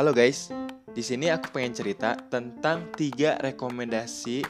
Halo 0.00 0.16
guys, 0.16 0.48
di 0.96 1.04
sini 1.04 1.28
aku 1.28 1.52
pengen 1.52 1.76
cerita 1.76 2.16
tentang 2.32 2.88
tiga 2.96 3.36
rekomendasi 3.36 4.40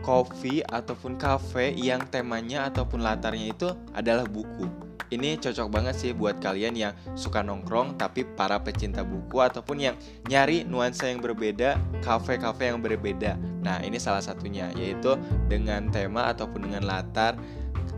coffee 0.00 0.64
ataupun 0.64 1.20
cafe 1.20 1.76
yang 1.76 2.00
temanya 2.08 2.64
ataupun 2.64 3.04
latarnya 3.04 3.52
itu 3.52 3.68
adalah 3.92 4.24
buku. 4.24 4.64
Ini 5.12 5.36
cocok 5.44 5.68
banget 5.68 6.00
sih 6.00 6.16
buat 6.16 6.40
kalian 6.40 6.72
yang 6.72 6.96
suka 7.12 7.44
nongkrong 7.44 8.00
tapi 8.00 8.24
para 8.24 8.56
pecinta 8.56 9.04
buku 9.04 9.44
ataupun 9.44 9.76
yang 9.76 9.94
nyari 10.24 10.64
nuansa 10.64 11.12
yang 11.12 11.20
berbeda, 11.20 11.76
cafe-cafe 12.00 12.72
yang 12.72 12.80
berbeda. 12.80 13.36
Nah, 13.60 13.84
ini 13.84 14.00
salah 14.00 14.24
satunya 14.24 14.72
yaitu 14.72 15.20
dengan 15.52 15.92
tema 15.92 16.32
ataupun 16.32 16.64
dengan 16.64 16.88
latar 16.88 17.36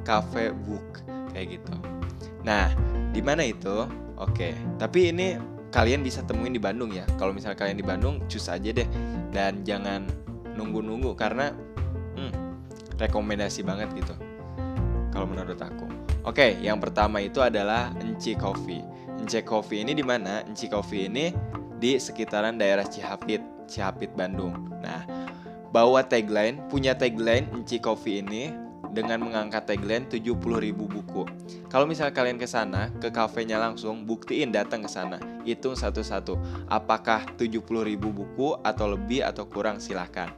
cafe 0.02 0.50
book 0.50 1.06
kayak 1.30 1.54
gitu. 1.62 1.78
Nah, 2.42 2.74
di 3.14 3.22
mana 3.22 3.46
itu? 3.46 3.86
Oke, 4.18 4.58
tapi 4.82 5.14
ini 5.14 5.57
kalian 5.68 6.00
bisa 6.00 6.24
temuin 6.24 6.52
di 6.52 6.60
Bandung 6.60 6.92
ya. 6.92 7.04
Kalau 7.20 7.32
misalnya 7.36 7.58
kalian 7.60 7.78
di 7.78 7.86
Bandung, 7.86 8.14
cus 8.26 8.48
aja 8.48 8.70
deh 8.72 8.88
dan 9.32 9.62
jangan 9.64 10.08
nunggu-nunggu 10.56 11.12
karena 11.14 11.52
hmm, 12.16 12.32
rekomendasi 12.96 13.62
banget 13.62 13.92
gitu. 13.94 14.14
Kalau 15.12 15.28
menurut 15.28 15.58
aku. 15.60 15.86
Oke, 16.26 16.60
yang 16.60 16.76
pertama 16.82 17.24
itu 17.24 17.40
adalah 17.40 17.94
Enci 18.04 18.36
Coffee. 18.36 18.84
Enci 19.16 19.40
Coffee 19.40 19.80
ini 19.80 19.96
di 19.96 20.04
mana? 20.04 20.44
Enci 20.44 20.68
Coffee 20.68 21.08
ini 21.08 21.32
di 21.78 21.96
sekitaran 21.96 22.58
daerah 22.58 22.84
Cihapit, 22.84 23.40
Cihapit 23.70 24.12
Bandung. 24.12 24.68
Nah, 24.82 25.08
bawa 25.72 26.04
tagline, 26.04 26.60
punya 26.68 26.92
tagline 26.92 27.48
Enci 27.54 27.80
Coffee 27.80 28.20
ini 28.20 28.67
dengan 28.92 29.22
mengangkat 29.24 29.68
tagline 29.68 30.08
70.000 30.08 30.34
buku. 30.74 31.22
Kalau 31.68 31.84
misalnya 31.84 32.14
kalian 32.16 32.40
ke 32.40 32.48
sana, 32.48 32.88
ke 32.96 33.12
kafenya 33.12 33.60
langsung, 33.60 34.08
buktiin 34.08 34.50
datang 34.50 34.84
ke 34.84 34.90
sana. 34.90 35.20
Hitung 35.44 35.76
satu-satu. 35.76 36.36
Apakah 36.68 37.24
70.000 37.36 37.60
buku 37.98 38.56
atau 38.64 38.86
lebih 38.88 39.24
atau 39.24 39.44
kurang 39.44 39.78
silahkan. 39.78 40.32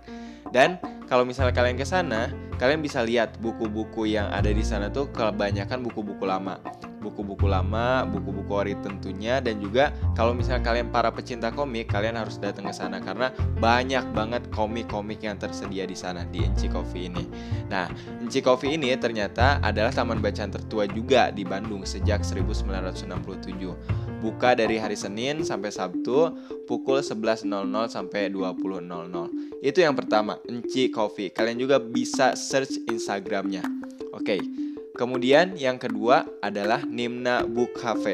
Dan 0.50 0.82
kalau 1.06 1.22
misalnya 1.22 1.54
kalian 1.54 1.78
ke 1.78 1.86
sana, 1.86 2.30
kalian 2.58 2.82
bisa 2.82 3.02
lihat 3.06 3.38
buku-buku 3.38 4.10
yang 4.10 4.30
ada 4.30 4.50
di 4.50 4.62
sana 4.62 4.90
tuh 4.90 5.10
kebanyakan 5.10 5.86
buku-buku 5.86 6.26
lama. 6.26 6.58
Buku-buku 7.00 7.48
lama, 7.48 8.04
buku-buku 8.04 8.52
ori 8.52 8.74
tentunya 8.78 9.40
dan 9.40 9.56
juga 9.58 9.90
kalau 10.12 10.36
misalnya 10.36 10.60
kalian 10.60 10.92
para 10.92 11.08
pecinta 11.08 11.48
komik, 11.48 11.88
kalian 11.88 12.20
harus 12.20 12.36
datang 12.36 12.68
ke 12.68 12.74
sana 12.76 13.00
karena 13.00 13.32
banyak 13.56 14.04
banget 14.12 14.44
komik-komik 14.52 15.24
yang 15.24 15.40
tersedia 15.40 15.88
di 15.88 15.96
sana 15.96 16.28
di 16.28 16.44
Enci 16.44 16.68
Coffee 16.68 17.08
ini. 17.08 17.24
Nah, 17.72 17.88
Enci 18.20 18.44
Coffee 18.44 18.76
ini 18.76 18.92
ternyata 19.00 19.58
adalah 19.64 19.90
taman 19.90 20.20
bacaan 20.20 20.52
tertua 20.52 20.84
juga 20.84 21.32
di 21.32 21.42
Bandung 21.42 21.88
sejak 21.88 22.20
1967 22.20 24.10
buka 24.20 24.52
dari 24.52 24.76
hari 24.76 24.94
Senin 24.94 25.40
sampai 25.42 25.72
Sabtu 25.72 26.36
pukul 26.68 27.00
11.00 27.00 27.48
sampai 27.88 28.28
20.00. 28.28 29.64
Itu 29.64 29.78
yang 29.80 29.96
pertama, 29.96 30.36
Enci 30.46 30.92
Coffee. 30.92 31.32
Kalian 31.32 31.56
juga 31.56 31.80
bisa 31.80 32.36
search 32.36 32.84
Instagramnya. 32.86 33.64
Oke. 34.12 34.59
Kemudian 35.00 35.56
yang 35.56 35.80
kedua 35.80 36.28
adalah 36.44 36.84
Nimna 36.84 37.48
Book 37.48 37.72
Cafe. 37.80 38.12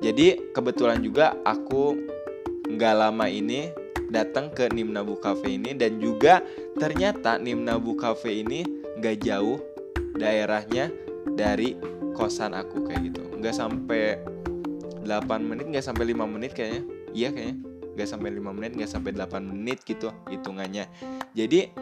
Jadi 0.00 0.56
kebetulan 0.56 1.04
juga 1.04 1.36
aku 1.44 1.92
nggak 2.72 2.94
lama 2.96 3.28
ini 3.28 3.68
datang 4.08 4.48
ke 4.48 4.72
Nimna 4.72 5.04
Book 5.04 5.20
Cafe 5.20 5.60
ini 5.60 5.76
dan 5.76 6.00
juga 6.00 6.40
ternyata 6.80 7.36
Nimna 7.36 7.76
Book 7.76 8.00
Cafe 8.00 8.40
ini 8.40 8.64
nggak 8.96 9.28
jauh 9.28 9.60
daerahnya 10.16 10.88
dari 11.36 11.76
kosan 12.16 12.56
aku 12.56 12.88
kayak 12.88 13.12
gitu. 13.12 13.20
Nggak 13.36 13.52
sampai 13.52 14.16
8 15.04 15.28
menit 15.44 15.68
nggak 15.68 15.84
sampai 15.84 16.16
5 16.16 16.32
menit 16.32 16.56
kayaknya 16.56 16.82
iya 17.12 17.28
kayaknya 17.28 17.56
nggak 17.92 18.08
sampai 18.08 18.30
5 18.32 18.56
menit 18.56 18.72
nggak 18.78 18.90
sampai 18.90 19.10
8 19.12 19.50
menit 19.52 19.82
gitu 19.84 20.08
hitungannya 20.30 20.86
jadi 21.34 21.74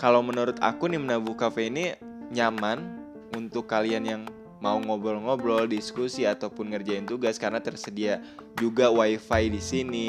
kalau 0.00 0.24
menurut 0.24 0.58
aku 0.64 0.90
nih 0.90 0.98
Menabu 0.98 1.36
Cafe 1.36 1.68
ini 1.70 1.94
nyaman 2.32 3.03
untuk 3.34 3.68
kalian 3.68 4.04
yang 4.06 4.22
mau 4.64 4.80
ngobrol-ngobrol, 4.80 5.68
diskusi 5.68 6.24
ataupun 6.24 6.72
ngerjain 6.72 7.04
tugas 7.04 7.36
karena 7.36 7.60
tersedia 7.60 8.24
juga 8.56 8.88
wifi 8.88 9.52
di 9.52 9.60
sini. 9.60 10.06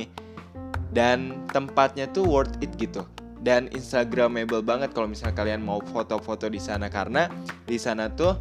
Dan 0.96 1.44
tempatnya 1.52 2.08
tuh 2.08 2.24
worth 2.24 2.56
it 2.64 2.72
gitu. 2.80 3.04
Dan 3.44 3.68
instagramable 3.76 4.64
banget 4.64 4.96
kalau 4.96 5.12
misalnya 5.12 5.36
kalian 5.36 5.60
mau 5.60 5.84
foto-foto 5.84 6.48
di 6.48 6.58
sana. 6.58 6.88
Karena 6.88 7.28
di 7.68 7.76
sana 7.76 8.08
tuh 8.08 8.40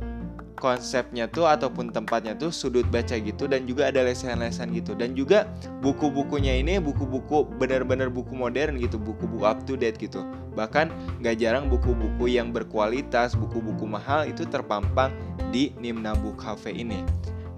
konsepnya 0.65 1.29
tuh 1.29 1.45
ataupun 1.45 1.93
tempatnya 1.93 2.33
tuh 2.33 2.49
sudut 2.49 2.89
baca 2.89 3.21
gitu 3.21 3.45
dan 3.45 3.69
juga 3.69 3.93
ada 3.93 4.01
lesehan-lesehan 4.01 4.73
gitu. 4.73 4.97
Dan 4.97 5.13
juga 5.13 5.45
buku-bukunya 5.85 6.57
ini 6.57 6.81
buku-buku 6.81 7.45
benar-benar 7.61 8.09
buku 8.09 8.33
modern 8.33 8.81
gitu 8.81 8.97
buku-buku 8.97 9.45
up 9.45 9.61
to 9.69 9.77
date 9.77 10.01
gitu. 10.01 10.25
Bahkan 10.57 10.89
gak 11.21 11.37
jarang 11.37 11.69
buku-buku 11.69 12.33
yang 12.33 12.49
berkualitas 12.49 13.37
buku-buku 13.37 13.85
mahal 13.85 14.25
itu 14.25 14.49
terpampang 14.49 15.13
di 15.53 15.77
Nimnabu 15.77 16.33
Cafe 16.41 16.73
ini. 16.73 17.05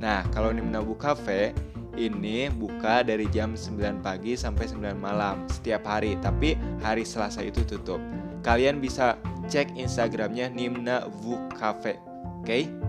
Nah 0.02 0.26
kalau 0.34 0.50
Nimnabu 0.50 0.98
Cafe 0.98 1.54
ini 1.94 2.50
buka 2.50 3.06
dari 3.06 3.30
jam 3.30 3.54
9 3.54 4.02
pagi 4.02 4.34
sampai 4.34 4.66
9 4.68 4.98
malam 4.98 5.46
setiap 5.46 5.86
hari 5.86 6.18
tapi 6.18 6.58
hari 6.82 7.06
Selasa 7.06 7.46
itu 7.46 7.62
tutup. 7.62 8.02
Kalian 8.42 8.82
bisa 8.82 9.14
cek 9.46 9.78
Instagramnya 9.78 10.50
Nimna 10.50 11.06
Vu 11.22 11.38
Cafe 11.54 12.02
oke? 12.46 12.54
okay? 12.54 12.85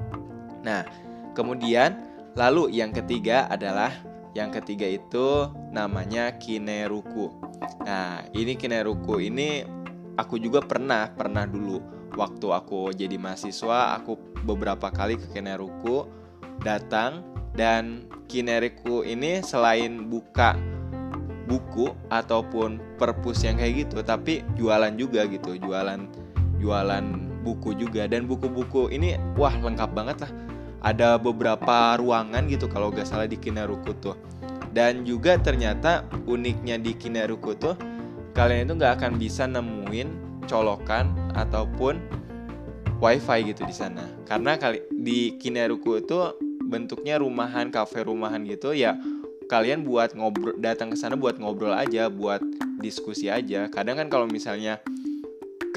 Nah, 0.63 0.85
kemudian 1.33 1.97
lalu 2.37 2.69
yang 2.73 2.93
ketiga 2.93 3.49
adalah 3.49 3.91
yang 4.37 4.53
ketiga 4.53 4.85
itu 4.85 5.49
namanya 5.73 6.37
Kineruku. 6.37 7.33
Nah, 7.81 8.21
ini 8.37 8.53
Kineruku 8.53 9.17
ini 9.17 9.65
aku 10.13 10.37
juga 10.37 10.61
pernah 10.61 11.09
pernah 11.09 11.49
dulu. 11.49 11.81
Waktu 12.17 12.47
aku 12.49 12.93
jadi 12.93 13.17
mahasiswa 13.17 13.97
aku 13.97 14.17
beberapa 14.45 14.93
kali 14.93 15.17
ke 15.17 15.33
Kineruku 15.33 16.05
datang. 16.61 17.25
Dan 17.57 18.05
Kineruku 18.29 19.01
ini 19.01 19.41
selain 19.41 20.05
buka 20.05 20.53
buku 21.49 21.89
ataupun 22.13 22.77
perpus 23.01 23.41
yang 23.41 23.57
kayak 23.57 23.89
gitu 23.89 24.05
tapi 24.05 24.45
jualan 24.53 24.93
juga 24.93 25.25
gitu. 25.25 25.57
Jualan 25.57 26.05
jualan 26.61 27.05
buku 27.47 27.79
juga. 27.79 28.03
Dan 28.11 28.27
buku-buku 28.27 28.91
ini 28.91 29.15
wah 29.39 29.55
lengkap 29.55 29.89
banget 29.95 30.17
lah. 30.27 30.31
Ada 30.83 31.15
beberapa 31.15 31.95
ruangan 31.95 32.43
gitu 32.51 32.67
kalau 32.67 32.91
gak 32.91 33.07
salah 33.07 33.25
di 33.25 33.39
Kinaruku 33.39 33.95
tuh. 34.03 34.19
Dan 34.75 35.07
juga 35.07 35.39
ternyata 35.39 36.03
uniknya 36.27 36.75
di 36.75 36.91
Kinaruku 36.93 37.55
tuh 37.55 37.79
kalian 38.35 38.69
itu 38.69 38.73
nggak 38.77 39.01
akan 39.01 39.11
bisa 39.17 39.49
nemuin 39.49 40.09
colokan 40.45 41.09
ataupun 41.33 41.97
wifi 43.01 43.39
gitu 43.49 43.65
di 43.65 43.73
sana. 43.73 44.05
Karena 44.29 44.59
kali 44.59 44.85
di 44.93 45.33
Kinaruku 45.41 45.97
itu 45.97 46.37
bentuknya 46.67 47.17
rumahan 47.17 47.71
kafe 47.71 48.03
rumahan 48.03 48.43
gitu 48.43 48.75
ya 48.75 48.99
kalian 49.47 49.87
buat 49.87 50.11
ngobrol 50.11 50.59
datang 50.59 50.91
ke 50.91 50.99
sana 50.99 51.15
buat 51.15 51.39
ngobrol 51.39 51.71
aja 51.71 52.11
buat 52.11 52.43
diskusi 52.83 53.31
aja. 53.31 53.71
Kadang 53.71 53.97
kan 53.97 54.07
kalau 54.11 54.27
misalnya 54.27 54.83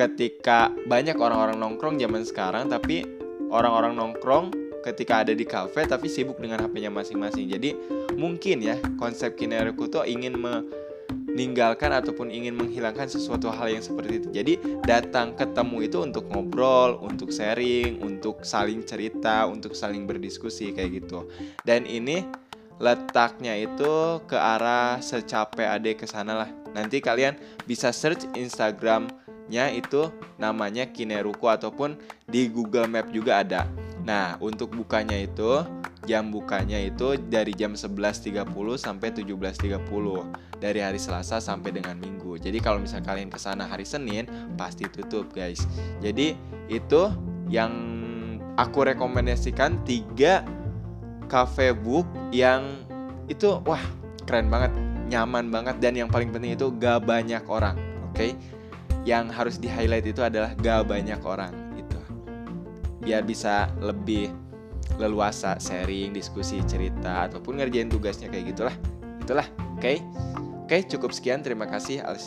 ketika 0.00 0.72
banyak 0.88 1.12
orang-orang 1.20 1.60
nongkrong 1.60 2.00
zaman 2.00 2.24
sekarang 2.24 2.72
tapi 2.72 3.04
orang-orang 3.52 3.92
nongkrong 3.92 4.48
ketika 4.80 5.20
ada 5.20 5.36
di 5.36 5.44
cafe 5.44 5.84
tapi 5.84 6.08
sibuk 6.08 6.40
dengan 6.40 6.64
HP-nya 6.64 6.88
masing-masing. 6.88 7.52
Jadi 7.52 7.76
mungkin 8.16 8.64
ya 8.64 8.80
konsep 8.96 9.36
Kinereku 9.36 9.92
tuh 9.92 10.08
ingin 10.08 10.40
meninggalkan 10.40 11.92
ataupun 11.92 12.32
ingin 12.32 12.56
menghilangkan 12.56 13.12
sesuatu 13.12 13.52
hal 13.52 13.68
yang 13.68 13.84
seperti 13.84 14.24
itu. 14.24 14.28
Jadi 14.32 14.52
datang 14.88 15.36
ketemu 15.36 15.84
itu 15.84 16.00
untuk 16.00 16.24
ngobrol, 16.32 16.96
untuk 17.04 17.28
sharing, 17.28 18.00
untuk 18.00 18.40
saling 18.40 18.80
cerita, 18.88 19.44
untuk 19.44 19.76
saling 19.76 20.08
berdiskusi 20.08 20.72
kayak 20.72 21.04
gitu. 21.04 21.28
Dan 21.60 21.84
ini 21.84 22.24
letaknya 22.80 23.52
itu 23.60 24.24
ke 24.24 24.40
arah 24.40 24.96
secape 25.04 25.60
ade 25.60 25.92
ke 25.92 26.08
sana 26.08 26.48
lah. 26.48 26.50
Nanti 26.72 27.04
kalian 27.04 27.36
bisa 27.68 27.92
search 27.92 28.24
Instagramnya 29.50 29.74
itu 29.74 30.14
namanya 30.38 30.86
Kineruku 30.86 31.50
ataupun 31.50 31.98
di 32.30 32.46
Google 32.46 32.86
Map 32.86 33.10
juga 33.10 33.42
ada. 33.42 33.66
Nah, 34.06 34.38
untuk 34.38 34.70
bukanya 34.78 35.18
itu 35.18 35.66
jam 36.06 36.30
bukanya 36.30 36.78
itu 36.78 37.18
dari 37.18 37.52
jam 37.52 37.74
11.30 37.74 38.46
sampai 38.78 39.10
17.30 39.10 40.62
dari 40.62 40.80
hari 40.80 41.02
Selasa 41.02 41.42
sampai 41.42 41.74
dengan 41.74 41.98
Minggu. 41.98 42.38
Jadi 42.38 42.62
kalau 42.62 42.78
misalnya 42.78 43.10
kalian 43.10 43.28
ke 43.28 43.42
sana 43.42 43.66
hari 43.66 43.82
Senin 43.82 44.30
pasti 44.54 44.86
tutup, 44.86 45.34
guys. 45.34 45.66
Jadi 45.98 46.38
itu 46.70 47.10
yang 47.50 47.74
aku 48.54 48.86
rekomendasikan 48.86 49.82
tiga 49.82 50.46
cafe 51.26 51.74
book 51.74 52.06
yang 52.30 52.86
itu 53.26 53.58
wah 53.66 53.82
keren 54.24 54.46
banget, 54.46 54.72
nyaman 55.10 55.50
banget 55.50 55.82
dan 55.82 55.98
yang 55.98 56.06
paling 56.06 56.30
penting 56.30 56.54
itu 56.54 56.70
gak 56.78 57.02
banyak 57.02 57.42
orang, 57.50 57.74
oke? 58.10 58.14
Okay? 58.14 58.34
Yang 59.08 59.24
harus 59.32 59.56
di 59.56 59.68
highlight 59.68 60.06
itu 60.08 60.20
adalah 60.20 60.52
gak 60.60 60.86
banyak 60.86 61.20
orang 61.24 61.70
biar 63.00 63.24
bisa 63.24 63.72
lebih 63.80 64.30
leluasa 65.00 65.56
sharing, 65.56 66.12
diskusi, 66.12 66.60
cerita 66.68 67.26
ataupun 67.26 67.58
ngerjain 67.58 67.88
tugasnya 67.88 68.28
kayak 68.28 68.52
gitulah. 68.54 68.76
Itu 69.24 69.32
gitulah 69.32 69.48
oke. 69.48 69.80
Okay? 69.80 69.96
oke 70.04 70.68
okay, 70.68 70.80
cukup 70.86 71.10
sekian. 71.16 71.40
Terima 71.40 71.66
kasih. 71.66 72.04
I'll 72.04 72.20